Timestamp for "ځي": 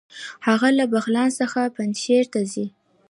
2.51-2.65